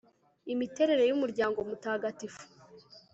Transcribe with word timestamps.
imiterere 0.53 1.03
y 1.09 1.13
umuryango 1.17 1.59
mutagatifu 1.69 2.43